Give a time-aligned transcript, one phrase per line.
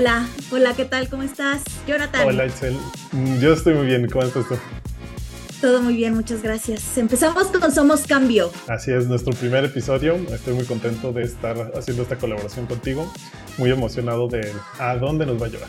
[0.00, 1.10] Hola, hola, ¿qué tal?
[1.10, 1.60] ¿Cómo estás?
[1.86, 2.26] Jonathan.
[2.26, 2.74] Hola, Itzel.
[3.12, 4.08] Mm, yo estoy muy bien.
[4.08, 4.54] ¿Cómo estás tú?
[5.60, 6.96] Todo muy bien, muchas gracias.
[6.96, 8.50] Empezamos con Somos Cambio.
[8.66, 10.14] Así es, nuestro primer episodio.
[10.32, 13.12] Estoy muy contento de estar haciendo esta colaboración contigo.
[13.58, 15.68] Muy emocionado de a dónde nos va a llevar.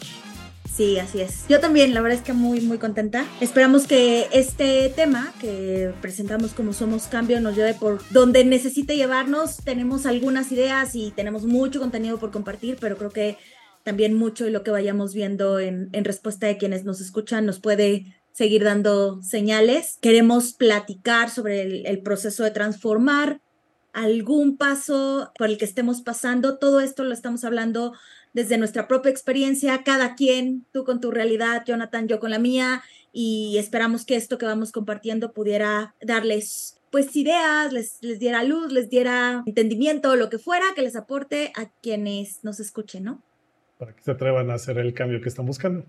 [0.73, 1.44] Sí, así es.
[1.50, 3.26] Yo también, la verdad es que muy, muy contenta.
[3.41, 9.58] Esperamos que este tema que presentamos como Somos Cambio nos lleve por donde necesite llevarnos.
[9.58, 13.38] Tenemos algunas ideas y tenemos mucho contenido por compartir, pero creo que
[13.84, 17.59] también mucho de lo que vayamos viendo en, en respuesta de quienes nos escuchan nos
[17.59, 19.98] puede seguir dando señales.
[20.02, 23.41] Queremos platicar sobre el, el, proceso de transformar
[23.94, 26.58] algún paso por el que estemos pasando.
[26.58, 27.94] Todo esto lo estamos hablando
[28.34, 32.81] desde nuestra propia experiencia, cada quien, tú con tu realidad, Jonathan, yo con la mía,
[33.11, 38.72] y esperamos que esto que vamos compartiendo pudiera darles pues ideas, les, les diera luz,
[38.72, 43.22] les diera entendimiento, lo que fuera, que les aporte a quienes nos escuchen, ¿no?
[43.82, 45.84] Para que se atrevan a hacer el cambio que están buscando.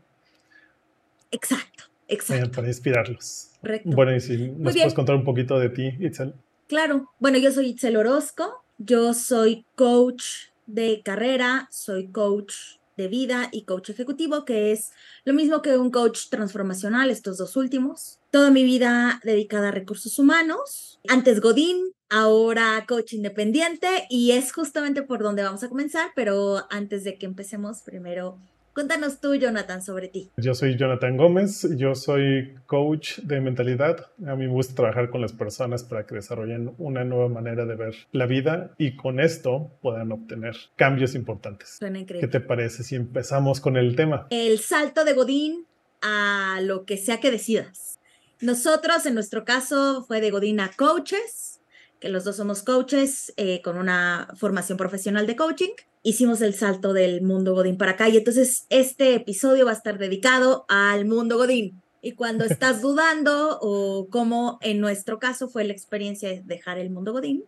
[1.30, 2.50] Exacto, exacto.
[2.50, 3.50] Para inspirarlos.
[3.60, 3.90] Correcto.
[3.90, 6.32] Bueno, y si nos puedes contar un poquito de ti, Itzel.
[6.68, 10.24] Claro, bueno, yo soy Itzel Orozco, yo soy coach
[10.64, 12.54] de carrera, soy coach
[12.96, 14.92] de vida y coach ejecutivo, que es
[15.24, 18.18] lo mismo que un coach transformacional, estos dos últimos.
[18.30, 25.02] Toda mi vida dedicada a recursos humanos, antes Godín, ahora coach independiente y es justamente
[25.02, 28.38] por donde vamos a comenzar, pero antes de que empecemos, primero
[28.74, 30.30] Cuéntanos tú, Jonathan, sobre ti.
[30.38, 34.06] Yo soy Jonathan Gómez, yo soy coach de mentalidad.
[34.26, 37.76] A mí me gusta trabajar con las personas para que desarrollen una nueva manera de
[37.76, 41.76] ver la vida y con esto puedan obtener cambios importantes.
[41.78, 42.26] Suena increíble.
[42.26, 44.26] ¿Qué te parece si empezamos con el tema?
[44.30, 45.66] El salto de Godín
[46.00, 47.98] a lo que sea que decidas.
[48.40, 51.60] Nosotros, en nuestro caso, fue de Godín a coaches,
[52.00, 56.92] que los dos somos coaches eh, con una formación profesional de coaching hicimos el salto
[56.92, 58.08] del mundo Godín para acá.
[58.08, 61.80] Y entonces este episodio va a estar dedicado al mundo Godín.
[62.00, 66.90] Y cuando estás dudando o como en nuestro caso fue la experiencia de dejar el
[66.90, 67.44] mundo Godín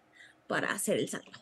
[0.47, 1.41] para hacer el salto.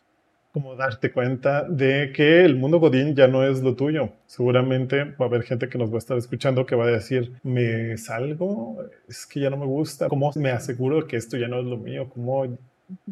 [0.51, 4.11] Como darte cuenta de que el mundo Godín ya no es lo tuyo.
[4.27, 7.33] Seguramente va a haber gente que nos va a estar escuchando que va a decir,
[7.41, 11.59] me salgo, es que ya no me gusta, ¿cómo me aseguro que esto ya no
[11.59, 12.07] es lo mío?
[12.13, 12.45] ¿Cómo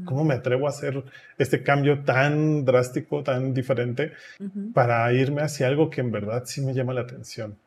[0.05, 1.03] ¿Cómo me atrevo a hacer
[1.37, 4.73] este cambio tan drástico, tan diferente, uh -huh.
[4.73, 7.57] para irme hacia algo que en verdad sí me llama la atención?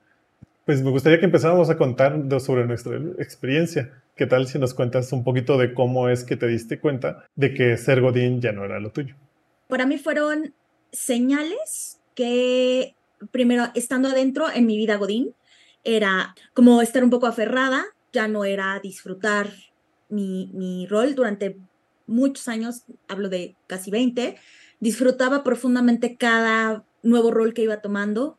[0.65, 3.91] Pues me gustaría que empezáramos a contar sobre nuestra experiencia.
[4.17, 7.53] ¿Qué tal si nos cuentas un poquito de cómo es que te diste cuenta de
[7.53, 9.15] que ser Godín ya no era lo tuyo?
[9.69, 10.55] Para mí fueron
[10.93, 12.95] señales que,
[13.31, 15.35] primero, estando adentro en mi vida Godín,
[15.83, 19.51] era como estar un poco aferrada, ya no era disfrutar
[20.09, 21.57] mi, mi rol durante
[22.07, 24.37] muchos años, hablo de casi 20,
[24.81, 28.39] disfrutaba profundamente cada nuevo rol que iba tomando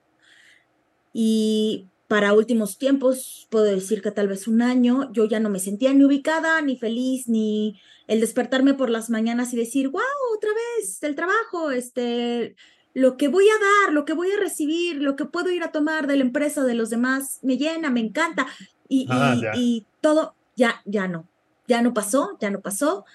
[1.13, 5.59] y para últimos tiempos, puedo decir que tal vez un año, yo ya no me
[5.59, 10.01] sentía ni ubicada, ni feliz, ni el despertarme por las mañanas y decir, wow,
[10.35, 12.55] otra vez el trabajo, este,
[12.93, 15.71] lo que voy a dar, lo que voy a recibir, lo que puedo ir a
[15.71, 18.45] tomar de la empresa, de los demás, me llena, me encanta.
[18.87, 21.27] Y, ah, y, y todo, ya, ya no,
[21.67, 23.05] ya no pasó, ya no pasó.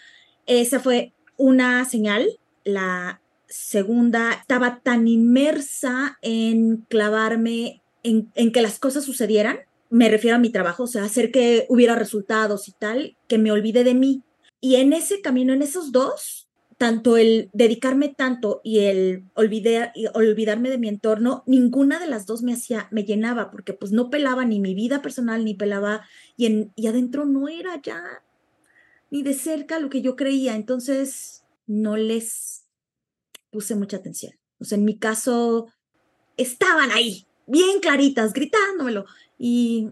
[0.50, 2.40] Esa fue una señal.
[2.64, 9.60] La segunda, estaba tan inmersa en clavarme en, en, que las cosas sucedieran.
[9.90, 13.52] Me refiero a mi trabajo, o sea, hacer que hubiera resultados y tal, que me
[13.52, 14.24] olvidé de mí.
[14.60, 20.06] Y en ese camino, en esos dos, tanto el dedicarme tanto y el olvidar, y
[20.14, 24.10] olvidarme de mi entorno, ninguna de las dos me hacía, me llenaba, porque pues no
[24.10, 28.02] pelaba ni mi vida personal, ni pelaba, y, en, y adentro no era ya
[29.10, 32.65] ni de cerca lo que yo creía, entonces no les
[33.50, 34.32] puse mucha atención.
[34.59, 35.66] O sea, en mi caso,
[36.37, 39.07] estaban ahí, bien claritas, gritándomelo,
[39.39, 39.91] y,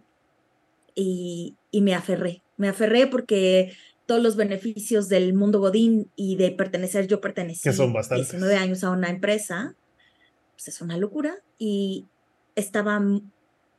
[0.95, 3.73] y, y me aferré, me aferré porque
[4.07, 8.31] todos los beneficios del mundo Godín y de pertenecer, yo pertenecí que son bastantes.
[8.31, 9.75] 19 años a una empresa,
[10.53, 12.07] pues es una locura, y
[12.55, 13.01] estaba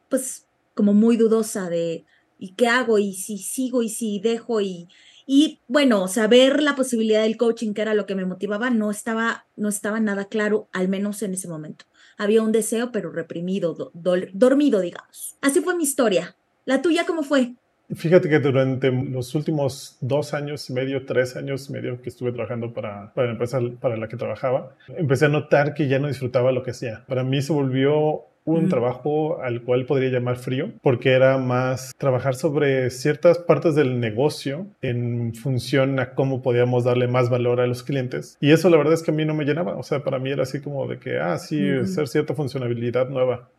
[0.09, 2.05] pues como muy dudosa de,
[2.37, 2.99] ¿y qué hago?
[2.99, 3.83] ¿Y si sigo?
[3.83, 4.61] ¿Y si dejo?
[4.61, 4.87] Y,
[5.31, 9.45] y bueno, saber la posibilidad del coaching, que era lo que me motivaba, no estaba,
[9.55, 11.85] no estaba nada claro, al menos en ese momento.
[12.17, 15.37] Había un deseo, pero reprimido, do, do, dormido, digamos.
[15.39, 16.35] Así fue mi historia.
[16.65, 17.53] ¿La tuya cómo fue?
[17.93, 22.31] Fíjate que durante los últimos dos años y medio, tres años y medio que estuve
[22.31, 26.07] trabajando para, para la empresa para la que trabajaba, empecé a notar que ya no
[26.07, 27.05] disfrutaba lo que hacía.
[27.07, 32.35] Para mí se volvió un trabajo al cual podría llamar frío, porque era más trabajar
[32.35, 37.83] sobre ciertas partes del negocio en función a cómo podíamos darle más valor a los
[37.83, 38.37] clientes.
[38.39, 39.77] Y eso la verdad es que a mí no me llenaba.
[39.77, 43.49] O sea, para mí era así como de que, ah, sí, hacer cierta funcionalidad nueva.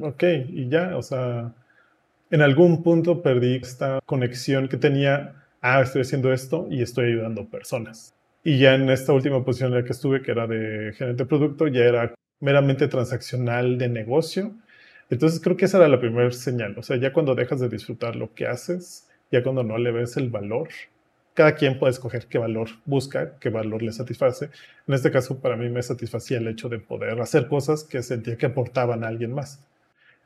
[0.00, 1.52] Ok, y ya, o sea,
[2.30, 7.48] en algún punto perdí esta conexión que tenía, ah, estoy haciendo esto y estoy ayudando
[7.48, 8.14] personas.
[8.44, 11.28] Y ya en esta última posición en la que estuve, que era de gerente de
[11.28, 14.54] producto, ya era meramente transaccional de negocio.
[15.10, 16.76] Entonces creo que esa era la primera señal.
[16.78, 20.16] O sea, ya cuando dejas de disfrutar lo que haces, ya cuando no le ves
[20.16, 20.68] el valor,
[21.34, 24.50] cada quien puede escoger qué valor busca, qué valor le satisface.
[24.86, 28.36] En este caso, para mí me satisfacía el hecho de poder hacer cosas que sentía
[28.36, 29.64] que aportaban a alguien más.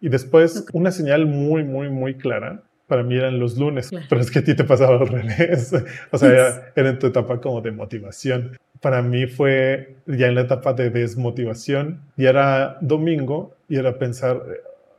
[0.01, 4.31] Y después, una señal muy, muy, muy clara para mí eran los lunes, pero es
[4.31, 5.73] que a ti te pasaba al revés.
[6.11, 10.35] o sea, era, era, en tu etapa como de motivación para mí fue ya en
[10.35, 14.43] la etapa de desmotivación y era domingo y era pensar,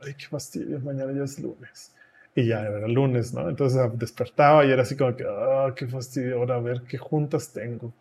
[0.02, 1.92] ay, qué fastidio, mañana ya es lunes.
[2.34, 3.48] Y ya era lunes, ¿no?
[3.48, 7.52] Entonces despertaba y era así como que, ah, qué fastidio, ahora a ver qué juntas
[7.52, 7.94] tengo.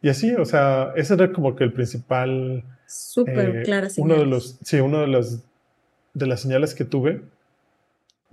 [0.00, 2.62] Y así, o sea, ese era como que el principal...
[2.86, 3.88] Súper eh, claro.
[3.96, 5.42] Uno de los, sí, uno de los
[6.14, 7.20] de las señales que tuve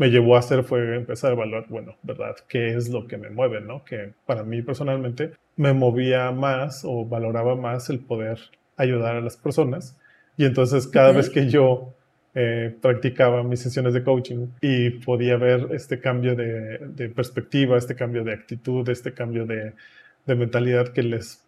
[0.03, 2.35] me llevó a hacer fue empezar a evaluar, bueno, ¿verdad?
[2.50, 3.85] ¿Qué es lo que me mueve, no?
[3.85, 8.38] Que para mí personalmente me movía más o valoraba más el poder
[8.75, 9.97] ayudar a las personas.
[10.35, 11.94] Y entonces cada vez que yo
[12.35, 18.25] eh, practicaba mis sesiones de coaching y podía ver este cambio de, perspectiva, este cambio
[18.25, 19.73] de actitud, este cambio de,
[20.25, 21.45] mentalidad que les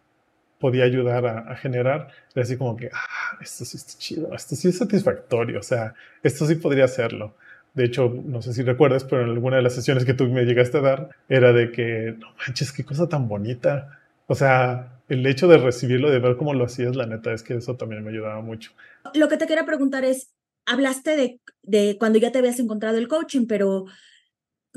[0.58, 4.56] podía ayudar a, a, generar, era así como que, ah, esto sí está chido, esto
[4.56, 5.92] sí es satisfactorio, o sea,
[6.22, 7.34] esto sí podría hacerlo.
[7.76, 10.46] De hecho, no sé si recuerdas, pero en alguna de las sesiones que tú me
[10.46, 14.00] llegaste a dar era de que, no manches, qué cosa tan bonita.
[14.26, 17.54] O sea, el hecho de recibirlo, de ver cómo lo hacías, la neta es que
[17.54, 18.72] eso también me ayudaba mucho.
[19.12, 20.30] Lo que te quería preguntar es,
[20.64, 23.84] hablaste de, de cuando ya te habías encontrado el coaching, pero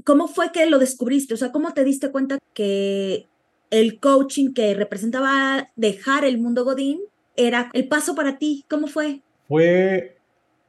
[0.03, 1.33] ¿cómo fue que lo descubriste?
[1.33, 3.27] O sea, ¿cómo te diste cuenta que
[3.71, 6.99] el coaching que representaba dejar el mundo Godín
[7.37, 8.65] era el paso para ti?
[8.69, 9.21] ¿Cómo fue?
[9.47, 10.18] Fue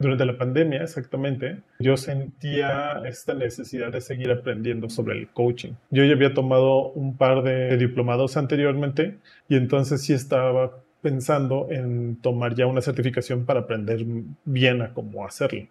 [0.01, 5.73] durante la pandemia, exactamente, yo sentía esta necesidad de seguir aprendiendo sobre el coaching.
[5.89, 9.17] Yo ya había tomado un par de diplomados anteriormente
[9.47, 14.05] y entonces sí estaba pensando en tomar ya una certificación para aprender
[14.45, 15.67] bien a cómo hacerlo.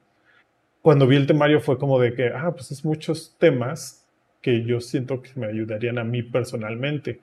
[0.83, 4.07] Cuando vi el temario fue como de que, ah, pues es muchos temas
[4.41, 7.21] que yo siento que me ayudarían a mí personalmente.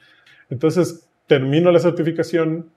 [0.50, 2.70] Entonces termino la certificación,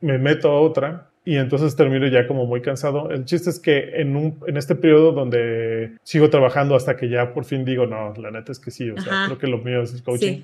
[0.00, 3.10] me meto a otra y entonces termino ya como muy cansado.
[3.10, 7.34] El chiste es que en, un, en este periodo donde sigo trabajando hasta que ya
[7.34, 9.82] por fin digo, no, la neta es que sí, o sea, creo que lo mío
[9.82, 10.40] es coaching.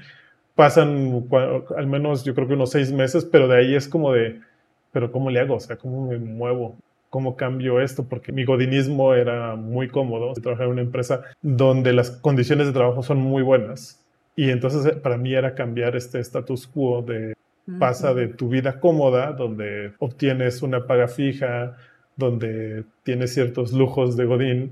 [0.55, 1.27] Pasan
[1.75, 4.43] al menos yo creo que unos seis meses, pero de ahí es como de,
[4.93, 5.55] pero ¿cómo le hago?
[5.55, 6.77] O sea, ¿cómo me muevo?
[7.09, 8.05] ¿Cómo cambio esto?
[8.07, 10.35] Porque mi godinismo era muy cómodo.
[10.35, 14.05] Trabajar en una empresa donde las condiciones de trabajo son muy buenas.
[14.37, 17.33] Y entonces eh, para mí era cambiar este status quo de
[17.79, 21.77] Pasa de tu vida cómoda, donde obtienes una paga fija,
[22.17, 24.71] donde tienes ciertos lujos de Godín,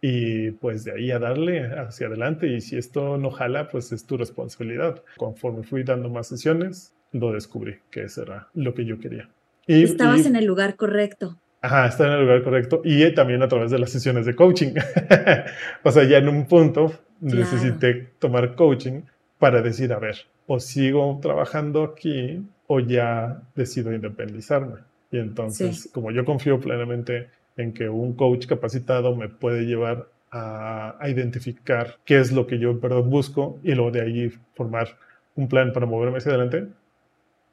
[0.00, 2.46] y pues de ahí a darle hacia adelante.
[2.46, 5.02] Y si esto no jala, pues es tu responsabilidad.
[5.16, 9.30] Conforme fui dando más sesiones, lo descubrí que eso era lo que yo quería.
[9.66, 11.38] Y, Estabas en el lugar correcto.
[11.62, 14.74] Ajá, estaba en el lugar correcto y también a través de las sesiones de coaching.
[15.82, 19.00] o sea, ya en un punto necesité tomar coaching
[19.38, 24.80] para decir, a ver, o sigo trabajando aquí o ya decido independizarme.
[25.10, 30.98] Y entonces, como yo confío plenamente en que un coach capacitado me puede llevar a,
[31.06, 34.98] identificar qué es lo que yo en verdad busco y luego de ahí formar
[35.36, 36.66] un plan para moverme hacia adelante.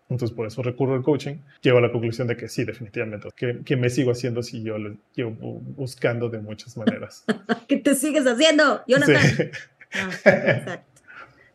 [0.09, 1.35] Entonces, por eso recurro al coaching.
[1.61, 3.29] Llego a la conclusión de que sí, definitivamente.
[3.35, 7.23] Que, que me sigo haciendo si yo lo llevo buscando de muchas maneras.
[7.67, 8.81] ¿Qué te sigues haciendo?
[8.87, 9.13] No Sí.
[9.93, 10.81] Ah,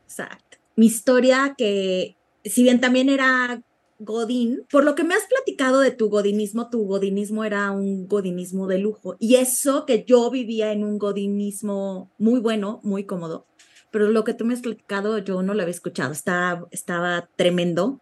[0.07, 0.59] exacto.
[0.77, 3.63] Mi historia que, si bien también era
[3.99, 8.67] Godín, por lo que me has platicado de tu godinismo, tu godinismo era un godinismo
[8.67, 9.17] de lujo.
[9.19, 13.47] Y eso que yo vivía en un godinismo muy bueno, muy cómodo.
[13.91, 16.13] Pero lo que tú me has platicado yo no lo había escuchado.
[16.13, 18.01] Estaba, estaba tremendo.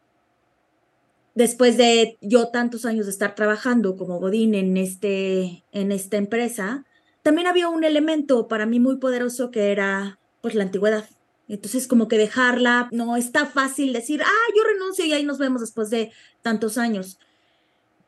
[1.35, 6.85] Después de yo tantos años de estar trabajando como Godín en, este, en esta empresa,
[7.23, 11.09] también había un elemento para mí muy poderoso que era pues la antigüedad.
[11.49, 15.61] Entonces, como que dejarla, no está fácil decir, ah, yo renuncio y ahí nos vemos
[15.61, 16.11] después de
[16.43, 17.19] tantos años.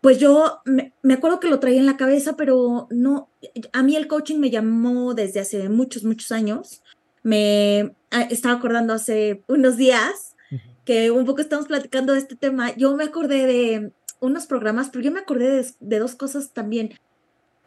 [0.00, 3.28] Pues yo me, acuerdo que lo traía en la cabeza, pero no,
[3.72, 6.82] a mí el coaching me llamó desde hace muchos, muchos años.
[7.22, 10.36] Me ah, estaba acordando hace unos días
[10.84, 12.74] que un poco estamos platicando de este tema.
[12.76, 16.94] Yo me acordé de unos programas, pero yo me acordé de, de dos cosas también.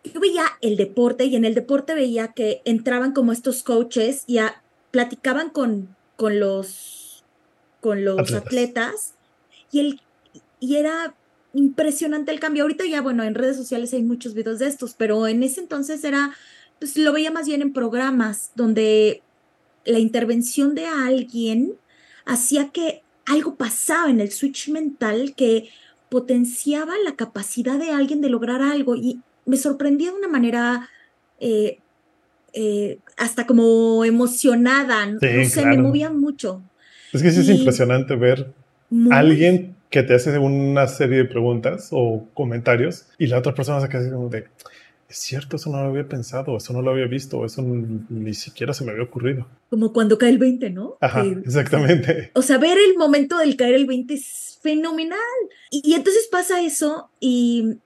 [0.04, 4.40] yo veía el deporte y en el deporte veía que entraban como estos coaches y
[4.92, 7.24] platicaban con, con los,
[7.82, 9.14] con los atletas.
[9.72, 10.02] y, el,
[10.60, 11.16] y era
[11.54, 12.64] impresionante el cambio.
[12.64, 16.04] Ahorita ya, bueno, en redes sociales hay muchos videos de estos, pero en ese entonces
[16.04, 16.36] era,
[16.80, 19.22] pues lo veía más bien en programas donde
[19.86, 21.74] la intervención de alguien
[22.26, 25.70] hacía que algo pasaba en el switch mental que
[26.10, 30.90] potenciaba la capacidad de alguien de lograr algo y me sorprendía de una manera
[31.40, 31.80] eh,
[32.54, 36.62] eh, hasta como emocionada, no sé, me movía mucho.
[37.14, 38.54] Es que sí es impresionante ver
[39.12, 43.82] a alguien que te hace una serie de preguntas o comentarios y la otra persona
[43.82, 44.46] se queda así como de,
[45.10, 48.74] es cierto, eso no lo había pensado, eso no lo había visto, eso ni siquiera
[48.74, 49.48] se me había ocurrido.
[49.70, 50.98] Como cuando cae el 20, ¿no?
[51.02, 52.32] Ajá, exactamente.
[52.36, 55.20] O sea, ver el momento del caer el 20 es fenomenal.
[55.72, 57.78] y entonces pasa eso y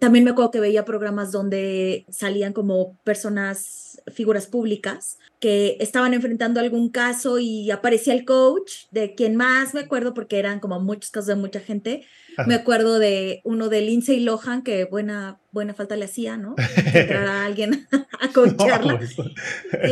[0.00, 6.60] también me acuerdo que veía programas donde salían como personas, figuras públicas, que estaban enfrentando
[6.60, 11.10] algún caso y aparecía el coach, de quien más me acuerdo, porque eran como muchos
[11.10, 12.06] casos de mucha gente.
[12.46, 16.54] Me acuerdo de uno de Lindsay Lohan, que buena, buena falta le hacía, ¿no?
[16.94, 17.88] Entrar a alguien
[18.20, 19.00] a coacharla.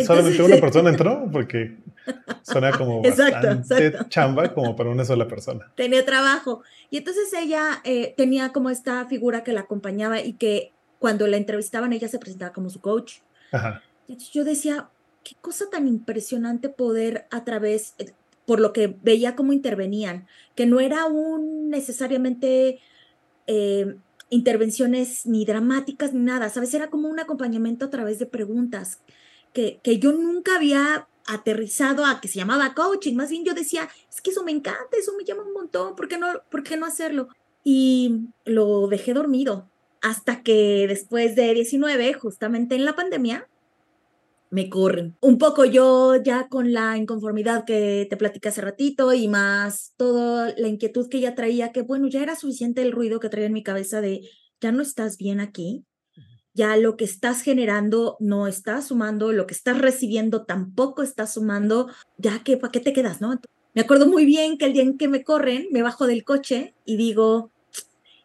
[0.07, 1.79] solamente una persona entró, porque
[2.43, 5.73] suena como bastante chamba como para una sola persona.
[5.75, 6.63] Tenía trabajo.
[6.91, 11.39] Y entonces ella eh, tenía como esta figura que la acompañaba y que cuando la
[11.39, 13.15] entrevistaban ella se presentaba como su coach.
[13.51, 13.83] Ajá.
[14.07, 14.89] Entonces yo decía,
[15.25, 18.13] qué cosa tan impresionante poder a través, eh,
[18.47, 22.81] por lo que veía cómo intervenían, que no era un necesariamente
[23.47, 23.97] eh,
[24.31, 26.73] intervenciones ni dramáticas ni nada, ¿sabes?
[26.75, 29.01] Era como un acompañamiento a través de preguntas
[29.53, 33.89] que, que yo nunca había aterrizado a que se llamaba coaching, más bien yo decía,
[34.09, 36.77] es que eso me encanta, eso me llama un montón, ¿por qué no, por qué
[36.77, 37.29] no hacerlo?
[37.63, 39.69] Y lo dejé dormido
[40.01, 43.47] hasta que después de 19, justamente en la pandemia,
[44.51, 45.17] me corren.
[45.21, 50.53] Un poco yo ya con la inconformidad que te platicé hace ratito y más toda
[50.57, 53.53] la inquietud que ya traía, que bueno, ya era suficiente el ruido que traía en
[53.53, 54.29] mi cabeza de,
[54.61, 55.85] ya no estás bien aquí,
[56.53, 61.89] ya lo que estás generando no está sumando, lo que estás recibiendo tampoco está sumando,
[62.19, 63.41] ya que, ¿para qué te quedas, no?
[63.73, 66.75] Me acuerdo muy bien que el día en que me corren, me bajo del coche
[66.85, 67.53] y digo,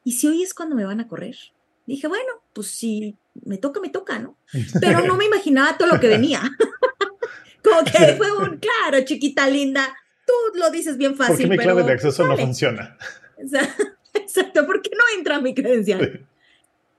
[0.03, 1.37] ¿y si hoy es cuando me van a correr?
[1.85, 4.37] Dije, bueno, pues si me toca, me toca, ¿no?
[4.79, 6.41] Pero no me imaginaba todo lo que venía.
[7.63, 11.47] Como que fue un, claro, chiquita linda, tú lo dices bien fácil.
[11.47, 12.97] Porque mi clave de acceso no funciona.
[14.13, 16.25] Exacto, ¿por qué no entra mi credencial?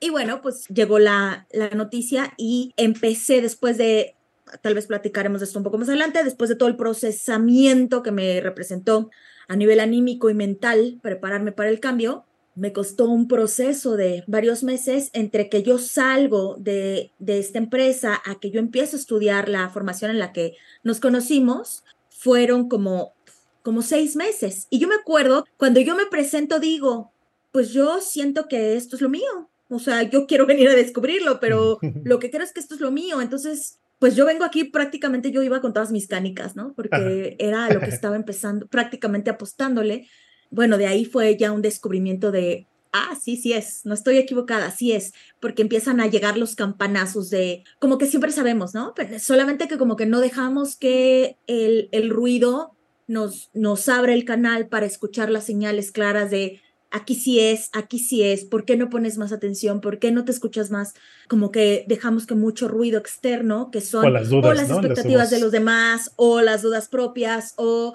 [0.01, 4.15] Y bueno, pues llegó la, la noticia y empecé después de,
[4.61, 8.13] tal vez platicaremos de esto un poco más adelante, después de todo el procesamiento que
[8.13, 9.11] me representó
[9.49, 12.26] a nivel anímico y mental prepararme para el cambio,
[12.57, 18.21] me costó un proceso de varios meses entre que yo salgo de, de, esta empresa
[18.25, 23.15] a que yo empiezo a estudiar la formación en la que nos conocimos, fueron como,
[23.63, 24.67] como seis meses.
[24.71, 27.13] Y yo me acuerdo, cuando yo me presento, digo,
[27.53, 29.51] pues yo siento que esto es lo mío.
[29.69, 32.81] O sea, yo quiero venir a descubrirlo, pero lo que creo es que esto es
[32.81, 33.21] lo mío.
[33.21, 36.73] Entonces, pues yo vengo aquí prácticamente, yo iba con todas mis canicas, ¿no?
[36.75, 40.09] Porque era lo que estaba empezando, prácticamente apostándole
[40.51, 44.71] bueno, de ahí fue ya un descubrimiento de, ah, sí, sí es, no estoy equivocada,
[44.71, 48.93] sí es, porque empiezan a llegar los campanazos de, como que siempre sabemos, ¿no?
[48.95, 52.73] Pero solamente que como que no dejamos que el, el ruido
[53.07, 56.61] nos, nos abra el canal para escuchar las señales claras de,
[56.91, 59.81] aquí sí es, aquí sí es, ¿por qué no pones más atención?
[59.81, 60.95] ¿Por qué no te escuchas más?
[61.29, 65.41] Como que dejamos que mucho ruido externo, que son o las, dudas, las expectativas de
[65.41, 67.95] los demás, o las dudas propias, o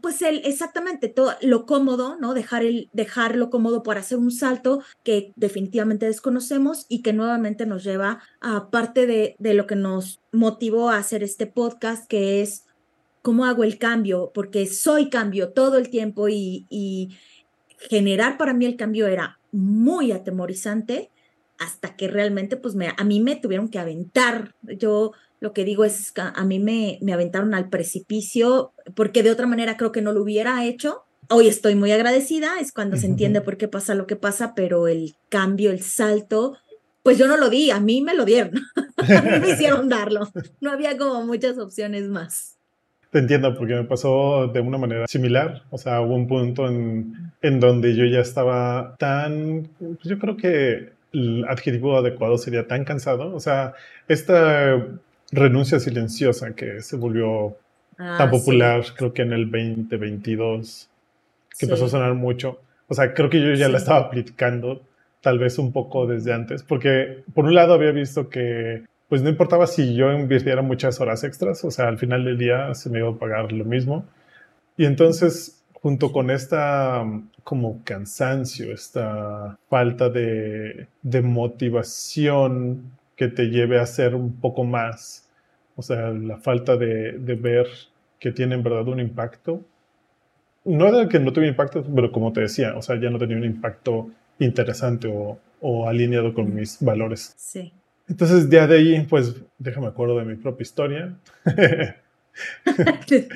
[0.00, 2.34] pues el, exactamente todo lo cómodo, ¿no?
[2.34, 7.84] Dejar el, dejarlo cómodo para hacer un salto que definitivamente desconocemos y que nuevamente nos
[7.84, 12.66] lleva a parte de, de lo que nos motivó a hacer este podcast, que es
[13.22, 17.16] cómo hago el cambio, porque soy cambio todo el tiempo y, y
[17.78, 21.10] generar para mí el cambio era muy atemorizante
[21.58, 24.54] hasta que realmente pues me, a mí me tuvieron que aventar.
[24.62, 29.30] Yo lo que digo es que a mí me, me aventaron al precipicio porque de
[29.30, 31.04] otra manera creo que no lo hubiera hecho.
[31.30, 34.86] Hoy estoy muy agradecida, es cuando se entiende por qué pasa lo que pasa, pero
[34.86, 36.56] el cambio, el salto,
[37.02, 38.52] pues yo no lo di, a mí me lo dieron,
[38.96, 40.28] a mí me hicieron darlo.
[40.60, 42.56] No había como muchas opciones más.
[43.10, 45.64] Te entiendo, porque me pasó de una manera similar.
[45.70, 50.36] O sea, hubo un punto en, en donde yo ya estaba tan, pues yo creo
[50.36, 53.34] que el adjetivo adecuado sería tan cansado.
[53.34, 53.74] O sea,
[54.06, 54.76] esta
[55.32, 57.56] renuncia silenciosa que se volvió
[57.98, 60.88] ah, tan popular, creo que en el 2022,
[61.58, 62.60] que empezó a sonar mucho.
[62.88, 64.82] O sea, creo que yo ya la estaba aplicando
[65.20, 69.28] tal vez un poco desde antes, porque por un lado había visto que pues no
[69.28, 73.00] importaba si yo invirtiera muchas horas extras, o sea, al final del día se me
[73.00, 74.06] iba a pagar lo mismo.
[74.76, 77.04] Y entonces, junto con esta
[77.42, 85.28] como cansancio, esta falta de, de motivación que te lleve a hacer un poco más,
[85.76, 87.66] o sea, la falta de, de ver
[88.18, 89.60] que tiene en verdad un impacto.
[90.64, 93.36] No era que no tuviera impacto, pero como te decía, o sea, ya no tenía
[93.36, 97.34] un impacto interesante o, o alineado con mis valores.
[97.36, 97.74] Sí.
[98.08, 101.14] Entonces, ya de ahí, pues, déjame acuerdo de mi propia historia.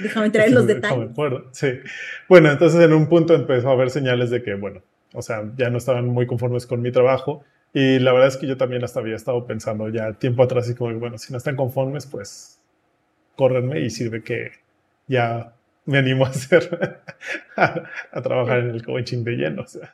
[0.02, 0.96] déjame traer los detalles.
[0.96, 1.72] Déjame acuerdo, sí.
[2.26, 4.80] Bueno, entonces en un punto empezó a haber señales de que, bueno,
[5.12, 7.44] o sea, ya no estaban muy conformes con mi trabajo.
[7.74, 10.76] Y la verdad es que yo también hasta había estado pensando ya tiempo atrás y
[10.76, 12.60] como, bueno, si no están conformes, pues
[13.34, 14.52] córrenme y sirve que
[15.08, 15.52] ya
[15.84, 17.00] me animo a hacer,
[17.56, 19.62] a, trabajar en el coaching de lleno.
[19.62, 19.92] O sea.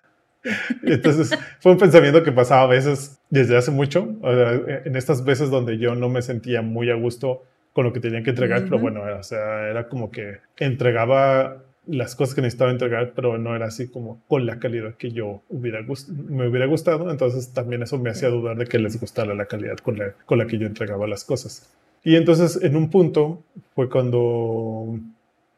[0.82, 5.78] Entonces fue un pensamiento que pasaba a veces desde hace mucho, en estas veces donde
[5.78, 9.02] yo no me sentía muy a gusto con lo que tenía que entregar, pero bueno,
[9.18, 13.88] o sea, era como que entregaba las cosas que necesitaba entregar, pero no era así
[13.88, 17.10] como con la calidad que yo hubiera me hubiera gustado.
[17.10, 20.38] Entonces también eso me hacía dudar de que les gustara la calidad con la, con
[20.38, 21.72] la que yo entregaba las cosas.
[22.04, 23.42] Y entonces en un punto
[23.74, 24.98] fue cuando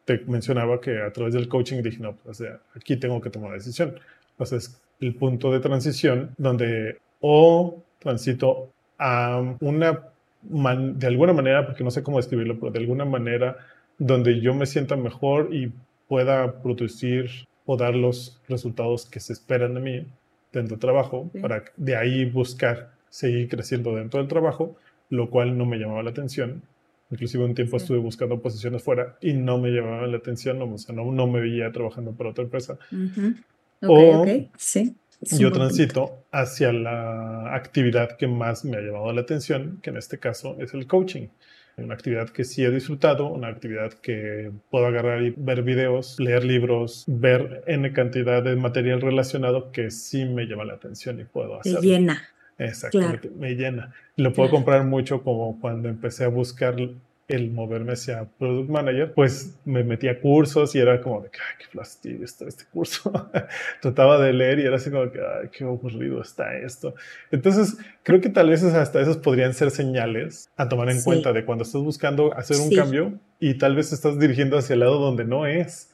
[0.05, 3.31] te mencionaba que a través del coaching dije, no, pues, o sea, aquí tengo que
[3.31, 3.95] tomar una decisión.
[4.33, 10.01] Entonces, el punto de transición donde o transito a una,
[10.43, 13.57] de alguna manera, porque no sé cómo describirlo, pero de alguna manera
[13.99, 15.73] donde yo me sienta mejor y
[16.13, 17.31] pueda producir
[17.65, 20.07] o dar los resultados que se esperan de mí
[20.53, 24.77] dentro del trabajo, para de ahí buscar seguir creciendo dentro del trabajo,
[25.09, 26.65] lo cual no me llamaba la atención.
[27.11, 30.77] Inclusive un tiempo estuve buscando posiciones fuera y no me llamaba la atención, no, o
[30.77, 32.77] sea, no, no me veía trabajando para otra empresa
[33.81, 34.27] o
[34.59, 34.95] sí.
[35.39, 40.19] yo transito hacia la actividad que más me ha llamado la atención, que en este
[40.19, 41.29] caso es el coaching.
[41.77, 46.45] Una actividad que sí he disfrutado, una actividad que puedo agarrar y ver videos, leer
[46.45, 51.61] libros, ver N cantidad de material relacionado que sí me llama la atención y puedo
[51.61, 51.75] hacer.
[51.75, 52.23] Me llena.
[52.59, 53.93] Exactamente, me llena.
[54.17, 56.77] Lo puedo comprar mucho como cuando empecé a buscar
[57.33, 61.39] el moverme hacia Product Manager, pues me metía a cursos y era como de que,
[61.39, 63.11] ay, qué fastidio está este curso.
[63.81, 66.95] Trataba de leer y era así como que, ay, qué aburrido está esto.
[67.31, 71.45] Entonces, creo que tal vez hasta esos podrían ser señales a tomar en cuenta de
[71.45, 75.25] cuando estás buscando hacer un cambio y tal vez estás dirigiendo hacia el lado donde
[75.25, 75.91] no es.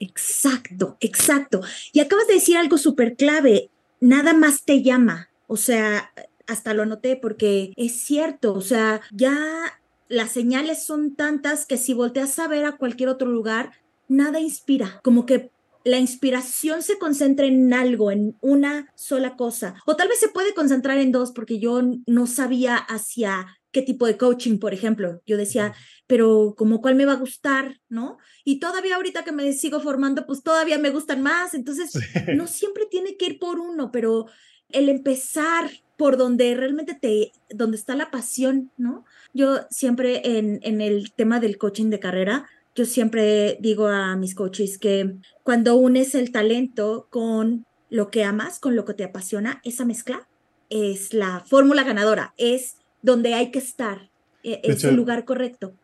[0.00, 1.62] Exacto, exacto.
[1.92, 3.70] Y acabas de decir algo súper clave,
[4.00, 5.30] nada más te llama.
[5.46, 6.12] O sea,
[6.46, 11.94] hasta lo anoté porque es cierto, o sea, ya las señales son tantas que si
[11.94, 13.72] volteas a ver a cualquier otro lugar,
[14.08, 15.50] nada inspira, como que
[15.84, 19.74] la inspiración se concentra en algo, en una sola cosa.
[19.86, 24.06] O tal vez se puede concentrar en dos, porque yo no sabía hacia qué tipo
[24.06, 25.20] de coaching, por ejemplo.
[25.26, 25.74] Yo decía,
[26.06, 28.16] pero como cuál me va a gustar, ¿no?
[28.44, 31.52] Y todavía ahorita que me sigo formando, pues todavía me gustan más.
[31.52, 31.92] Entonces,
[32.34, 34.26] no siempre tiene que ir por uno, pero
[34.70, 39.04] el empezar por donde realmente te, donde está la pasión, ¿no?
[39.32, 44.34] Yo siempre en, en el tema del coaching de carrera, yo siempre digo a mis
[44.34, 49.60] coaches que cuando unes el talento con lo que amas, con lo que te apasiona,
[49.62, 50.26] esa mezcla
[50.70, 54.10] es la fórmula ganadora, es donde hay que estar,
[54.42, 55.74] e, es el lugar correcto.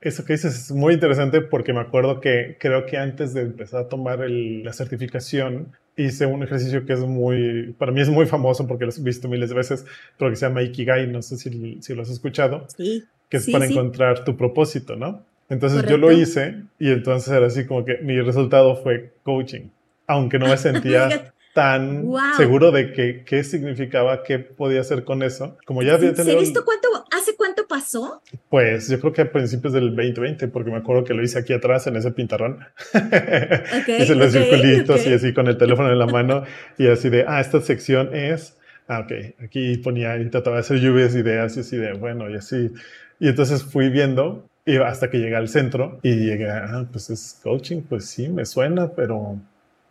[0.00, 3.82] Eso que dices es muy interesante porque me acuerdo que creo que antes de empezar
[3.82, 8.66] a tomar la certificación, hice un ejercicio que es muy, para mí es muy famoso
[8.66, 9.84] porque lo he visto miles de veces,
[10.16, 13.50] pero que se llama Ikigai, no sé si, si lo has escuchado, sí, que es
[13.50, 15.24] para encontrar tu propósito, ¿no?
[15.50, 19.68] Entonces yo lo hice y entonces era así como que mi resultado fue coaching,
[20.06, 22.04] aunque no me sentía tan
[22.36, 25.56] seguro de que, qué significaba, qué podía hacer con eso.
[25.64, 26.40] Como ya había tenido...
[26.40, 28.22] ¿Esto cuánto, hace cuánto pasó?
[28.48, 31.52] Pues yo creo que a principios del 2020, porque me acuerdo que lo hice aquí
[31.52, 32.60] atrás en ese pintarrón.
[33.80, 36.44] Okay, hice los circulitos y así con el teléfono en la mano
[36.78, 38.56] y así de, ah, esta sección es...
[38.86, 42.36] Ah, ok, aquí ponía y trataba de hacer lluvias, ideas y así de, bueno, y
[42.36, 42.70] así.
[43.20, 47.38] Y entonces fui viendo y hasta que llegué al centro y llegué, ah, pues es
[47.42, 49.38] coaching, pues sí, me suena, pero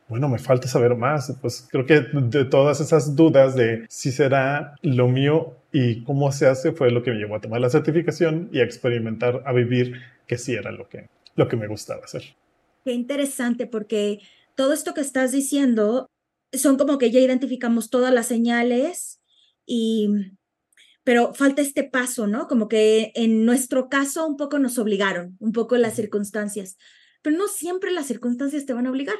[0.09, 1.35] bueno, me falta saber más.
[1.41, 6.47] Pues creo que de todas esas dudas de si será lo mío y cómo se
[6.47, 10.01] hace fue lo que me llevó a tomar la certificación y a experimentar, a vivir
[10.27, 12.23] que sí era lo que, lo que me gustaba hacer.
[12.85, 14.19] Qué interesante porque
[14.55, 16.07] todo esto que estás diciendo
[16.53, 19.19] son como que ya identificamos todas las señales
[19.65, 20.09] y
[21.03, 22.47] pero falta este paso, ¿no?
[22.47, 26.77] Como que en nuestro caso un poco nos obligaron, un poco las circunstancias,
[27.21, 29.15] pero no siempre las circunstancias te van a obligar.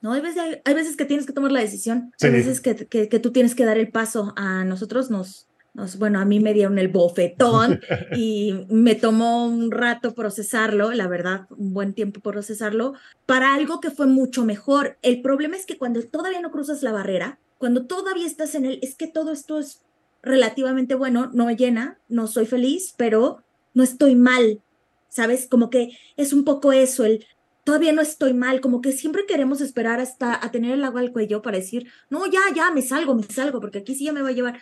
[0.00, 0.12] ¿No?
[0.12, 3.18] Hay veces, hay veces que tienes que tomar la decisión, hay veces que, que, que,
[3.18, 4.32] tú tienes que dar el paso.
[4.36, 7.80] A nosotros nos, nos, bueno, a mí me dieron el bofetón
[8.16, 12.94] y me tomó un rato procesarlo, la verdad, un buen tiempo procesarlo,
[13.26, 14.98] para algo que fue mucho mejor.
[15.02, 18.78] El problema es que cuando todavía no cruzas la barrera, cuando todavía estás en el,
[18.82, 19.82] es que todo esto es
[20.22, 23.42] relativamente bueno, no me llena, no soy feliz, pero
[23.74, 24.62] no estoy mal,
[25.08, 25.46] ¿sabes?
[25.46, 27.26] Como que es un poco eso, el
[27.64, 31.12] todavía no estoy mal, como que siempre queremos esperar hasta a tener el agua al
[31.12, 34.22] cuello para decir, no, ya, ya, me salgo, me salgo, porque aquí sí ya me
[34.22, 34.60] va a llevar.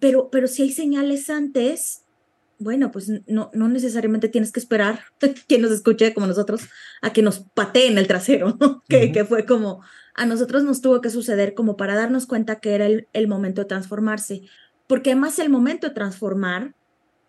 [0.00, 2.02] Pero, pero si hay señales antes,
[2.58, 5.00] bueno, pues no, no necesariamente tienes que esperar
[5.48, 6.62] que nos escuche como nosotros
[7.02, 9.82] a que nos pateen el trasero, que, que fue como
[10.14, 13.62] a nosotros nos tuvo que suceder como para darnos cuenta que era el, el momento
[13.62, 14.42] de transformarse,
[14.86, 16.74] porque además el momento de transformar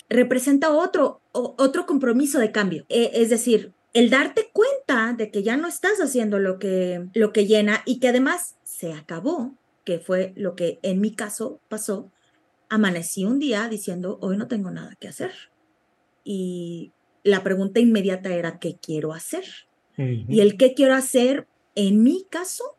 [0.08, 5.56] representa otro, otro compromiso de cambio, e, es decir, el darte cuenta de que ya
[5.56, 9.56] no estás haciendo lo que, lo que llena y que además se acabó,
[9.86, 12.12] que fue lo que en mi caso pasó,
[12.68, 15.32] amanecí un día diciendo, hoy no tengo nada que hacer.
[16.26, 16.92] Y
[17.24, 19.46] la pregunta inmediata era, ¿qué quiero hacer?
[19.96, 22.75] Y el qué quiero hacer, en mi caso,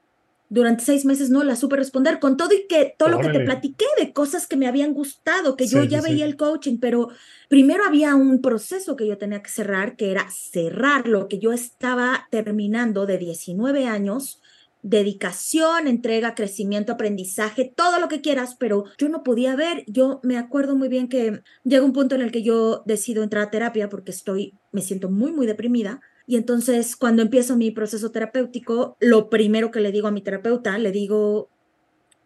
[0.48, 3.40] durante seis meses no la supe responder, con todo y que todo lo que te
[3.40, 7.08] platiqué de cosas que me habían gustado, que yo ya veía el coaching, pero
[7.48, 11.52] primero había un proceso que yo tenía que cerrar, que era cerrar lo que yo
[11.52, 14.40] estaba terminando de 19 años,
[14.82, 20.38] dedicación, entrega, crecimiento, aprendizaje, todo lo que quieras, pero yo no podía ver, yo me
[20.38, 23.88] acuerdo muy bien que llega un punto en el que yo decido entrar a terapia
[23.88, 29.30] porque estoy, me siento muy, muy deprimida y entonces cuando empiezo mi proceso terapéutico, lo
[29.30, 31.48] primero que le digo a mi terapeuta, le digo,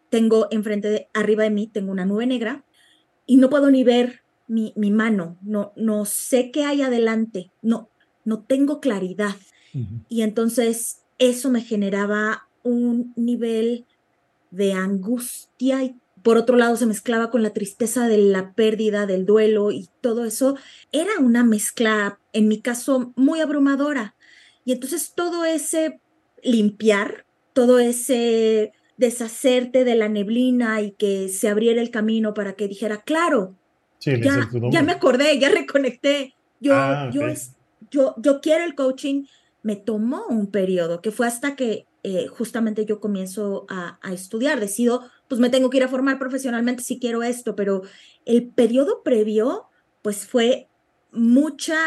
[0.09, 2.65] tengo enfrente, de, arriba de mí, tengo una nube negra
[3.27, 7.89] y no puedo ni ver mi, mi mano, no, no sé qué hay adelante, no,
[8.25, 9.35] no tengo claridad.
[10.09, 13.85] Y entonces eso me generaba un nivel
[14.49, 19.25] de angustia y por otro lado se mezclaba con la tristeza de la pérdida, del
[19.25, 20.57] duelo y todo eso.
[20.91, 24.15] Era una mezcla, en mi caso, muy abrumadora.
[24.65, 25.99] Y entonces todo ese
[26.43, 32.67] limpiar, todo ese deshacerte de la neblina y que se abriera el camino para que
[32.67, 33.55] dijera, claro,
[33.99, 36.35] ya, ya, me acordé, ya reconecté.
[36.59, 37.21] Yo, ah, yo,
[37.89, 39.25] yo, yo quiero el coaching.
[39.63, 44.59] Me tomó un periodo que fue hasta que eh, justamente yo comienzo a, a, estudiar,
[44.59, 47.83] decido, pues me tengo que ir a formar profesionalmente si quiero esto, pero
[48.25, 49.69] el periodo previo,
[50.01, 50.67] pues fue
[51.13, 51.77] mucha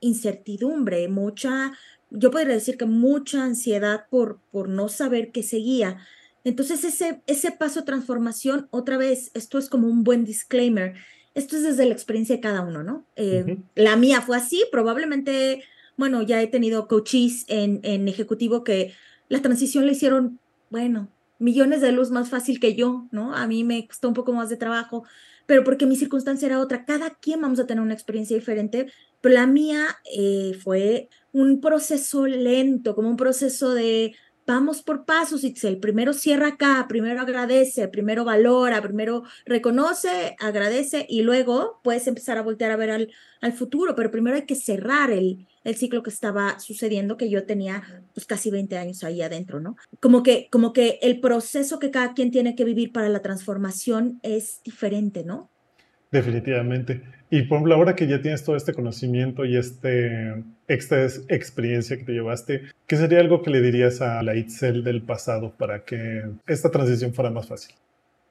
[0.00, 1.74] incertidumbre, mucha,
[2.10, 5.98] yo podría decir que mucha ansiedad por, por no saber qué seguía.
[6.42, 10.94] Entonces ese, ese paso transformación, otra vez, esto es como un buen disclaimer,
[11.36, 13.06] esto es desde la experiencia de cada uno, ¿no?
[13.14, 15.62] Eh, la mía fue así, probablemente,
[15.96, 18.92] bueno, ya he tenido coaches en, en ejecutivo que
[19.28, 21.08] la transición la hicieron, bueno,
[21.42, 23.34] millones de luz más fácil que yo, ¿no?
[23.34, 25.04] A mí me costó un poco más de trabajo,
[25.46, 26.84] pero porque mi circunstancia era otra.
[26.84, 28.86] Cada quien vamos a tener una experiencia diferente,
[29.20, 34.14] pero la mía eh, fue un proceso lento, como un proceso de
[34.46, 41.06] vamos por pasos, y el primero cierra acá, primero agradece, primero valora, primero reconoce, agradece
[41.08, 43.08] y luego puedes empezar a voltear a ver
[43.40, 47.44] al futuro, pero primero hay que cerrar el, el ciclo que estaba sucediendo, que yo
[47.44, 47.82] tenía
[48.14, 49.76] pues casi 20 años ahí adentro, ¿no?
[50.00, 54.18] Como que, como que el proceso que cada quien tiene que vivir para la transformación
[54.22, 55.48] es diferente, ¿no?
[56.10, 57.02] Definitivamente.
[57.30, 62.04] Y por ejemplo, ahora que ya tienes todo este conocimiento y este, esta experiencia que
[62.04, 66.24] te llevaste, ¿qué sería algo que le dirías a la Itzel del pasado para que
[66.46, 67.74] esta transición fuera más fácil?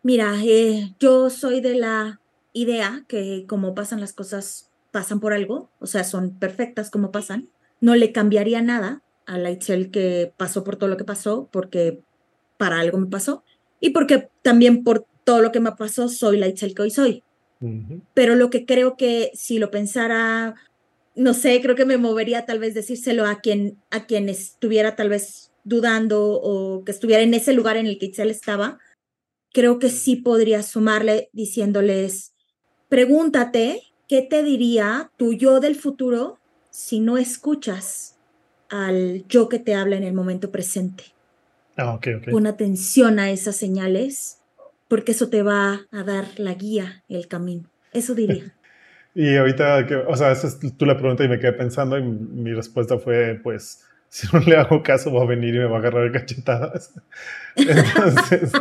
[0.03, 2.19] Mira, eh, yo soy de la
[2.53, 7.49] idea que como pasan las cosas, pasan por algo, o sea, son perfectas como pasan.
[7.79, 12.01] No le cambiaría nada a la Itzel que pasó por todo lo que pasó, porque
[12.57, 13.43] para algo me pasó,
[13.79, 17.23] y porque también por todo lo que me pasó soy la Itzel que hoy soy.
[18.15, 20.55] Pero lo que creo que si lo pensara,
[21.15, 25.09] no sé, creo que me movería tal vez decírselo a quien, a quien estuviera tal
[25.09, 28.79] vez dudando o que estuviera en ese lugar en el que Itzel estaba,
[29.53, 32.33] creo que sí podría sumarle diciéndoles,
[32.89, 36.37] pregúntate qué te diría tu yo del futuro
[36.69, 38.17] si no escuchas
[38.69, 41.05] al yo que te habla en el momento presente.
[41.77, 41.97] Ah,
[42.29, 44.39] Pon atención a esas señales
[44.89, 47.69] porque eso te va a dar la guía, el camino.
[47.93, 48.53] Eso diría.
[49.15, 52.03] y ahorita, que, o sea, esa es tú la pregunta y me quedé pensando y
[52.03, 55.77] mi respuesta fue, pues, si no le hago caso va a venir y me va
[55.77, 56.93] a agarrar cachetadas.
[57.55, 58.51] Entonces,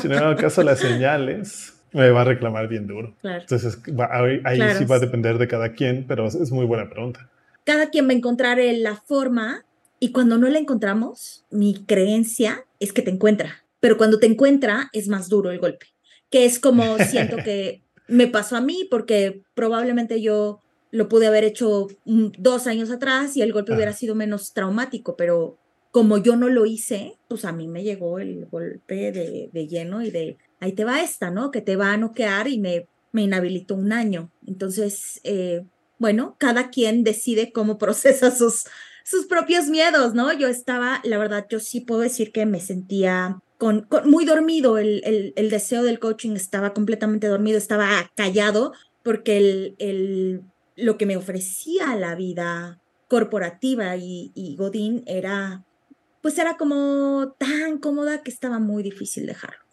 [0.00, 3.14] si no le hago caso a las señales, me va a reclamar bien duro.
[3.22, 3.78] Entonces,
[4.10, 7.28] ahí, sí va a depender de cada quien, pero es muy buena pregunta.
[7.64, 9.64] Cada quien va a encontrar la forma
[10.02, 14.88] Y cuando no la encontramos, mi creencia es que te encuentra, pero cuando te encuentra
[14.94, 15.86] es más duro el golpe,
[16.30, 21.44] que es como siento que me pasó a mí porque probablemente yo lo pude haber
[21.44, 25.58] hecho dos años atrás y el golpe hubiera sido menos traumático, pero
[25.90, 30.02] como yo no lo hice, pues a mí me llegó el golpe de, de lleno
[30.02, 31.50] y de ahí te va esta, ¿no?
[31.50, 34.30] Que te va a noquear y me, me inhabilitó un año.
[34.46, 35.64] Entonces, eh,
[35.98, 38.64] bueno, cada quien decide cómo procesa sus,
[39.04, 40.32] sus propios miedos, ¿no?
[40.32, 45.02] Yo estaba, la verdad, yo sí puedo decir que me sentía con, muy dormido, el,
[45.04, 50.42] el, el, deseo del coaching estaba completamente dormido, estaba callado, porque el, el,
[50.76, 55.64] lo que me ofrecía la vida corporativa y, y Godín era,
[56.22, 59.69] pues era como tan cómoda que estaba muy difícil dejarlo.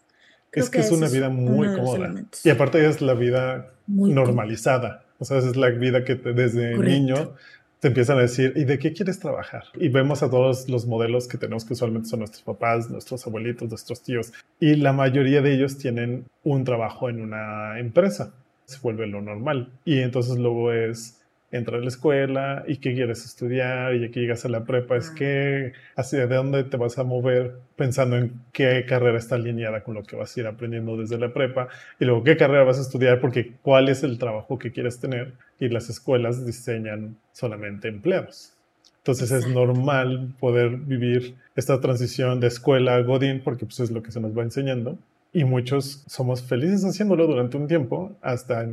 [0.52, 2.14] Es que, es una vida muy cómoda.
[2.44, 5.04] Y aparte es la vida normalizada.
[5.18, 7.34] O sea, es la vida que desde niño
[7.80, 9.64] te empiezan a decir, ¿y de qué quieres trabajar?
[9.74, 13.68] Y vemos a todos los modelos que tenemos que usualmente son nuestros papás, nuestros abuelitos,
[13.68, 18.32] nuestros tíos, y la mayoría de ellos tienen un trabajo en una empresa.
[18.64, 19.70] Se vuelve lo normal.
[19.84, 21.17] Y entonces luego es
[21.50, 25.10] entrar a la escuela y qué quieres estudiar y aquí llegas a la prepa, es
[25.10, 29.94] que hacia de dónde te vas a mover pensando en qué carrera está alineada con
[29.94, 32.82] lo que vas a ir aprendiendo desde la prepa y luego qué carrera vas a
[32.82, 38.54] estudiar porque cuál es el trabajo que quieres tener y las escuelas diseñan solamente empleados.
[38.98, 44.02] Entonces es normal poder vivir esta transición de escuela a Godín porque pues es lo
[44.02, 44.98] que se nos va enseñando.
[45.32, 48.66] Y muchos somos felices haciéndolo durante un tiempo hasta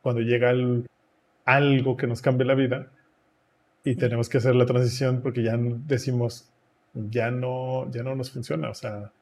[0.00, 0.86] cuando llega el
[1.44, 2.90] algo que nos cambie la vida
[3.84, 6.48] y tenemos que hacer la transición porque ya decimos,
[6.94, 9.12] ya no, ya no nos funciona, o sea,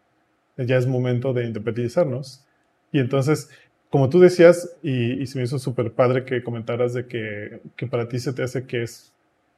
[0.57, 2.45] ya es momento de independizarnos.
[2.93, 3.51] Y entonces,
[3.91, 8.09] como tú decías, y, se me hizo súper padre que comentaras de que, que, para
[8.09, 9.13] ti se te hace que es,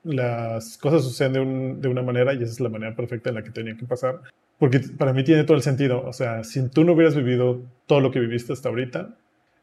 [0.05, 3.43] las cosas suceden de, de, una manera y esa es la manera perfecta en la
[3.43, 4.21] que tenían que pasar,
[4.59, 8.01] porque para mí tiene todo el sentido, o sea, si tú no hubieras vivido todo
[8.01, 9.17] lo que viviste hasta ahorita,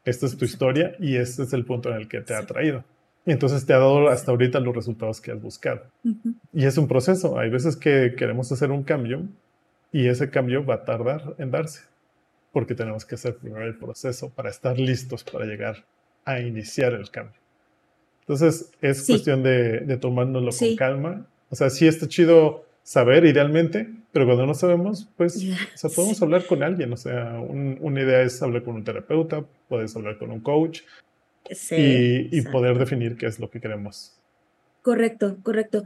[0.04, 2.84] esta es tu historia y este es el punto en el que te ha traído.
[3.26, 5.82] Y entonces te ha dado hasta ahorita los resultados que has buscado.
[6.54, 7.38] Y es un proceso.
[7.38, 9.28] Hay veces que queremos hacer un cambio
[9.92, 11.82] y ese cambio va a tardar en darse,
[12.52, 15.86] porque tenemos que hacer primero el proceso para estar listos para llegar
[16.26, 17.40] a iniciar el cambio.
[18.22, 21.28] Entonces es cuestión de, de tomárnoslo con calma.
[21.50, 25.36] O sea, sí está chido saber idealmente, pero cuando no sabemos, pues
[25.76, 26.92] o sea, podemos hablar con alguien.
[26.94, 30.82] O sea, una idea es hablar con un terapeuta, puedes hablar con un coach
[31.72, 34.14] y, y poder definir qué es lo que queremos.
[34.82, 35.84] Correcto, correcto.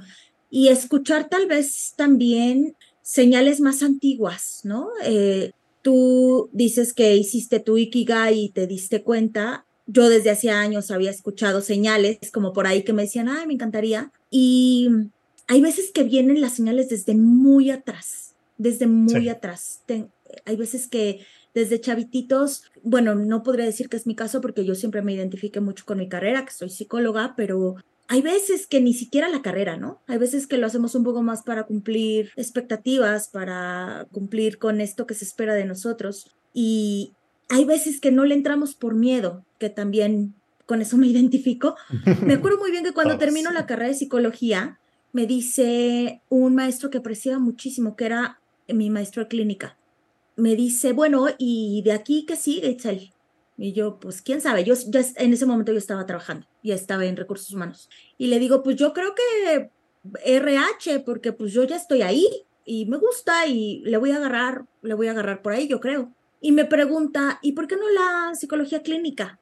[0.50, 4.90] Y escuchar tal vez también señales más antiguas, ¿no?
[5.04, 9.66] Eh, tú dices que hiciste tu Ikigai y te diste cuenta.
[9.86, 13.54] Yo desde hace años había escuchado señales como por ahí que me decían, ay, me
[13.54, 14.12] encantaría.
[14.32, 14.90] Y
[15.48, 19.82] hay veces que vienen las señales desde muy atrás, desde muy atrás.
[20.46, 24.76] hay veces que desde chavititos, bueno, no podría decir que es mi caso porque yo
[24.76, 27.78] siempre me identifique mucho con mi carrera, que soy psicóloga, pero
[28.08, 30.02] hay veces que ni siquiera la carrera, ¿no?
[30.08, 35.08] Hay veces que lo hacemos un poco más para cumplir expectativas, para cumplir con esto
[35.08, 36.30] que se espera de nosotros.
[36.54, 37.14] Y
[37.50, 41.76] hay veces que no le entramos por miedo, que también con eso me identifico.
[42.22, 44.80] Me acuerdo muy bien que cuando termino la carrera de psicología,
[45.15, 49.78] me dice un maestro que apreciaba muchísimo, que era mi maestro de clínica.
[50.36, 53.13] Me dice, bueno, ¿y de aquí qué sigue, Itzel?
[53.58, 57.06] Y yo, pues, quién sabe, yo ya en ese momento yo estaba trabajando, ya estaba
[57.06, 57.89] en recursos humanos.
[58.17, 59.71] Y le digo, pues yo creo que
[60.25, 62.28] RH, porque pues yo ya estoy ahí
[62.65, 65.80] y me gusta y le voy a agarrar, le voy a agarrar por ahí, yo
[65.80, 66.12] creo.
[66.41, 69.39] Y me pregunta, ¿y por qué no la psicología clínica?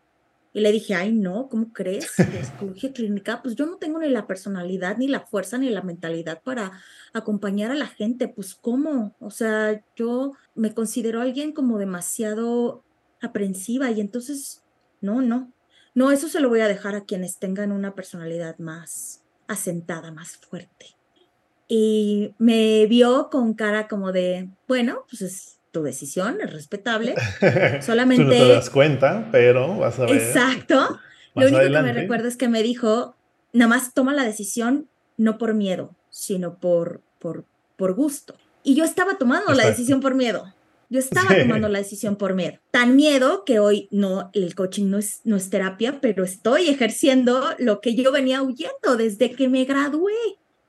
[0.54, 2.12] Y le dije, ay, no, ¿cómo crees?
[2.18, 5.82] La psicología clínica, pues yo no tengo ni la personalidad, ni la fuerza, ni la
[5.82, 6.72] mentalidad para
[7.12, 8.28] acompañar a la gente.
[8.28, 9.16] Pues, ¿cómo?
[9.20, 12.84] O sea, yo me considero alguien como demasiado
[13.22, 14.64] aprensiva y entonces,
[15.02, 15.52] no, no.
[15.96, 20.38] No, eso se lo voy a dejar a quienes tengan una personalidad más asentada, más
[20.38, 20.96] fuerte.
[21.68, 27.16] Y me vio con cara como de, bueno, pues es tu decisión, es respetable.
[27.82, 28.24] Solamente...
[28.24, 30.16] Tú no te das cuenta, pero vas a ver.
[30.16, 31.00] Exacto.
[31.36, 33.16] Lo único que me recuerdo es que me dijo,
[33.52, 38.36] nada más toma la decisión no por miedo, sino por, por, por gusto.
[38.64, 40.54] Y yo estaba tomando la decisión por miedo.
[40.90, 42.60] Yo estaba tomando la decisión por miedo.
[42.70, 47.56] Tan miedo que hoy no, el coaching no es, no es terapia, pero estoy ejerciendo
[47.58, 50.14] lo que yo venía huyendo desde que me gradué.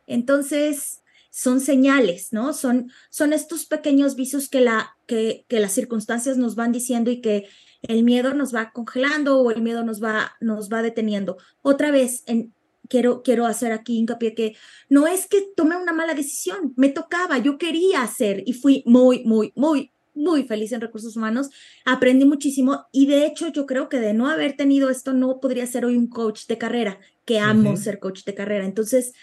[0.06, 1.02] Entonces,
[1.36, 2.52] son señales, ¿no?
[2.52, 7.20] Son, son estos pequeños vicios que, la, que, que las circunstancias nos van diciendo y
[7.20, 7.48] que
[7.82, 11.36] el miedo nos va congelando o el miedo nos va, nos va deteniendo.
[11.60, 12.54] Otra vez, en,
[12.88, 14.54] quiero, quiero hacer aquí hincapié que
[14.88, 19.24] no es que tomé una mala decisión, me tocaba, yo quería hacer y fui muy,
[19.24, 21.50] muy, muy, muy feliz en recursos humanos,
[21.84, 25.66] aprendí muchísimo y de hecho yo creo que de no haber tenido esto no podría
[25.66, 28.64] ser hoy un coach de carrera, que amo ser coach de carrera.
[28.66, 29.14] Entonces,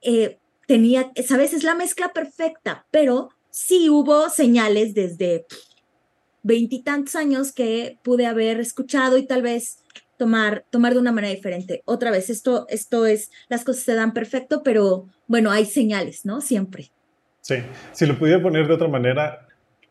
[0.00, 5.44] eh, tenía, sabes, es la mezcla perfecta, pero sí hubo señales desde
[6.44, 9.82] veintitantos años que pude haber escuchado y tal vez
[10.16, 11.82] tomar, tomar de una manera diferente.
[11.86, 16.40] Otra vez, esto, esto es, las cosas se dan perfecto, pero bueno, hay señales, ¿no?
[16.40, 16.92] Siempre.
[17.40, 17.56] Sí,
[17.90, 19.48] si lo pudiera poner de otra manera,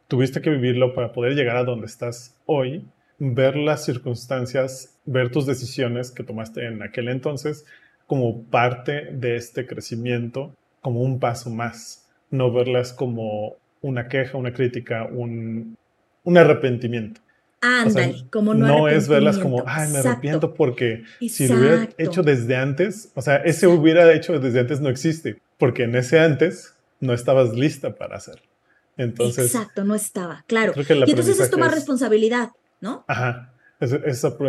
[0.07, 2.87] tuviste que vivirlo para poder llegar a donde estás hoy,
[3.17, 7.65] ver las circunstancias, ver tus decisiones que tomaste en aquel entonces
[8.07, 14.53] como parte de este crecimiento, como un paso más, no verlas como una queja, una
[14.53, 15.77] crítica, un,
[16.23, 17.21] un arrepentimiento.
[17.61, 18.67] Ándale, como no.
[18.67, 23.21] No es verlas como, ay, me arrepiento porque si lo hubiera hecho desde antes, o
[23.21, 27.95] sea, ese hubiera hecho desde antes no existe, porque en ese antes no estabas lista
[27.95, 28.47] para hacerlo.
[28.95, 30.73] Entonces, Exacto, no estaba, claro.
[30.75, 32.49] y entonces es tomar responsabilidad,
[32.81, 33.03] ¿no?
[33.07, 33.53] Ajá.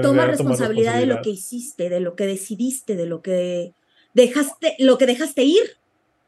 [0.03, 3.75] Toma responsabilidad de lo que hiciste, de lo que decidiste, de lo que
[4.13, 5.77] dejaste, lo que dejaste ir,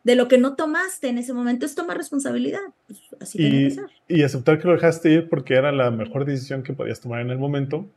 [0.04, 2.60] de lo que no tomaste en ese momento, es tomar responsabilidad.
[2.86, 3.90] Pues, así y, tiene que ser.
[4.08, 7.30] y aceptar que lo dejaste ir porque era la mejor decisión que podías tomar en
[7.30, 7.88] el momento.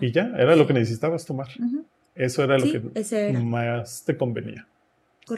[0.00, 1.48] Y ya, era lo que necesitabas tomar.
[2.14, 4.66] Eso era lo que más te convenía.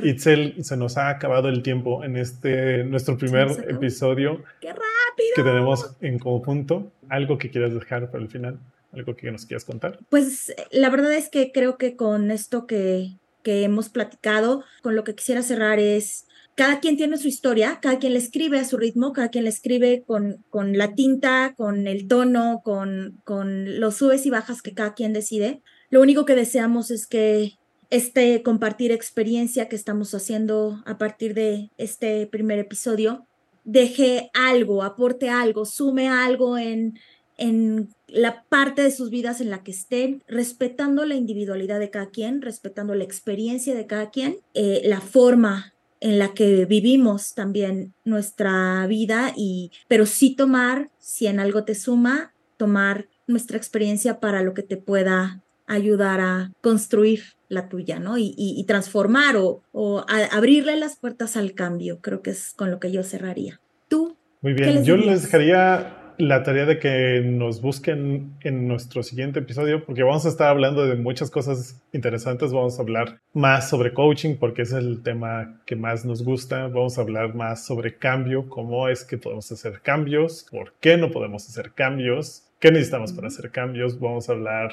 [0.03, 4.45] Itzel, se nos ha acabado el tiempo en este nuestro primer episodio.
[4.61, 5.35] ¡Qué rápido!
[5.35, 6.93] Que tenemos en conjunto.
[7.09, 8.59] ¿Algo que quieras dejar para el final?
[8.93, 9.99] ¿Algo que nos quieras contar?
[10.09, 15.05] Pues la verdad es que creo que con esto que, que hemos platicado, con lo
[15.05, 18.77] que quisiera cerrar es, cada quien tiene su historia, cada quien le escribe a su
[18.77, 23.97] ritmo, cada quien le escribe con, con la tinta, con el tono, con, con los
[23.97, 25.63] subes y bajas que cada quien decide.
[25.89, 27.55] Lo único que deseamos es que
[27.89, 33.27] este compartir experiencia que estamos haciendo a partir de este primer episodio
[33.65, 36.99] deje algo, aporte algo, sume algo en,
[37.41, 42.11] en la parte de sus vidas en la que estén, respetando la individualidad de cada
[42.11, 47.95] quien, respetando la experiencia de cada quien, eh, la forma en la que vivimos también
[48.05, 54.43] nuestra vida y pero sí tomar si en algo te suma tomar nuestra experiencia para
[54.43, 58.17] lo que te pueda ayudar a construir la tuya, ¿no?
[58.19, 62.01] Y, transformar o, o abrirle las puertas al cambio.
[62.01, 63.61] Creo que es con lo que yo cerraría.
[63.89, 64.17] ¿Tú?
[64.41, 69.85] Muy bien, yo les dejaría la tarea de que nos busquen en nuestro siguiente episodio,
[69.85, 72.53] porque vamos a estar hablando de muchas cosas interesantes.
[72.53, 76.69] Vamos a hablar más sobre coaching, porque es el tema que más nos gusta.
[76.69, 81.11] Vamos a hablar más sobre cambio, cómo es que podemos hacer cambios, por qué no
[81.11, 83.99] podemos hacer cambios, qué necesitamos para hacer cambios.
[83.99, 84.71] Vamos a hablar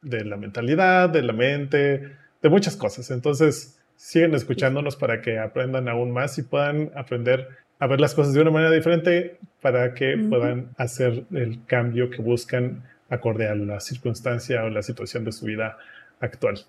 [0.00, 3.10] de la mentalidad, de la mente, de muchas cosas.
[3.10, 7.48] Entonces, siguen escuchándonos para que aprendan aún más y puedan aprender
[7.78, 12.22] a ver las cosas de una manera diferente para que puedan hacer el cambio que
[12.22, 15.78] buscan acorde a la circunstancia o la situación de su vida
[16.20, 16.60] actual.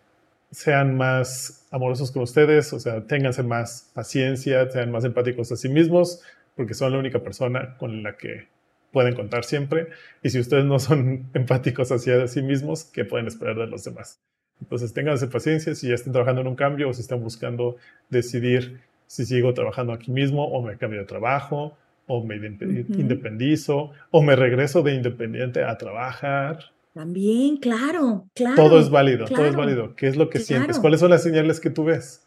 [0.51, 5.69] Sean más amorosos con ustedes, o sea, ténganse más paciencia, sean más empáticos a sí
[5.69, 6.21] mismos,
[6.55, 8.47] porque son la única persona con la que
[8.91, 9.89] pueden contar siempre.
[10.23, 14.21] Y si ustedes no son empáticos hacia sí mismos, ¿qué pueden esperar de los demás?
[14.61, 17.75] Entonces, ténganse paciencia si ya estén trabajando en un cambio o si están buscando
[18.09, 24.21] decidir si sigo trabajando aquí mismo o me cambio de trabajo o me independizo o
[24.21, 26.71] me regreso de independiente a trabajar.
[26.93, 28.55] También, claro, claro.
[28.55, 29.95] Todo es válido, todo es válido.
[29.95, 30.79] ¿Qué es lo que sientes?
[30.79, 32.21] ¿Cuáles son las señales que tú ves?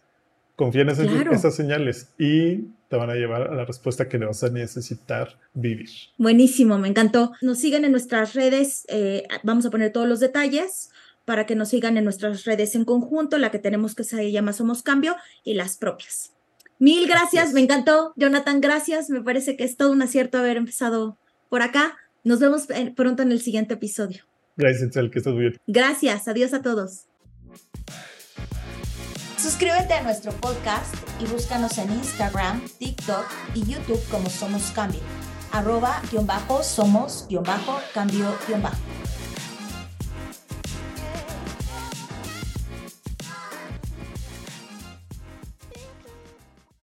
[0.56, 4.42] Confía en esas, señales y te van a llevar a la respuesta que le vas
[4.42, 5.88] a necesitar vivir.
[6.18, 7.32] Buenísimo, me encantó.
[7.40, 10.90] Nos siguen en nuestras redes, eh, vamos a poner todos los detalles
[11.24, 14.52] para que nos sigan en nuestras redes en conjunto, la que tenemos que se llama
[14.52, 15.14] Somos Cambio
[15.44, 16.32] y las propias.
[16.78, 18.12] Mil gracias, me encantó.
[18.16, 19.10] Jonathan, gracias.
[19.10, 21.96] Me parece que es todo un acierto haber empezado por acá.
[22.24, 24.24] Nos vemos pronto en el siguiente episodio.
[24.56, 25.60] Gracias, Itzel, que estés bien.
[25.66, 27.06] Gracias, adiós a todos.
[29.36, 35.00] Suscríbete a nuestro podcast y búscanos en Instagram, TikTok y YouTube como Somos Cambio.
[35.52, 38.76] Arroba guion bajo somos guion bajo cambio guion bajo.